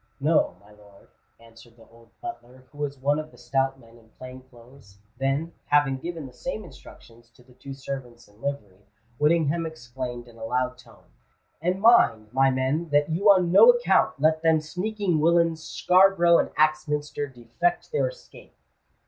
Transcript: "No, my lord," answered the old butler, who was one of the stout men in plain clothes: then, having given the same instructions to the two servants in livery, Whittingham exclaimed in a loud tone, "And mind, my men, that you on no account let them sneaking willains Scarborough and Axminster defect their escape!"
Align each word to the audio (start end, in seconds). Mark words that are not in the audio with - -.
"No, 0.19 0.55
my 0.59 0.71
lord," 0.71 1.09
answered 1.39 1.77
the 1.77 1.85
old 1.85 2.09
butler, 2.23 2.65
who 2.71 2.79
was 2.79 2.97
one 2.97 3.19
of 3.19 3.29
the 3.29 3.37
stout 3.37 3.79
men 3.79 3.99
in 3.99 4.09
plain 4.17 4.41
clothes: 4.41 4.97
then, 5.19 5.53
having 5.67 5.99
given 5.99 6.25
the 6.25 6.33
same 6.33 6.63
instructions 6.63 7.29
to 7.29 7.43
the 7.43 7.53
two 7.53 7.75
servants 7.75 8.27
in 8.27 8.41
livery, 8.41 8.87
Whittingham 9.19 9.67
exclaimed 9.67 10.27
in 10.27 10.39
a 10.39 10.43
loud 10.43 10.79
tone, 10.79 11.05
"And 11.61 11.79
mind, 11.79 12.33
my 12.33 12.49
men, 12.49 12.89
that 12.89 13.11
you 13.11 13.29
on 13.29 13.51
no 13.51 13.69
account 13.69 14.19
let 14.19 14.41
them 14.41 14.59
sneaking 14.59 15.19
willains 15.19 15.61
Scarborough 15.63 16.39
and 16.39 16.49
Axminster 16.57 17.27
defect 17.27 17.91
their 17.91 18.07
escape!" 18.07 18.55